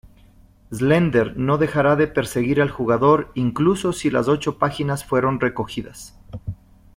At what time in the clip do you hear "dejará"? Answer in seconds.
1.59-1.95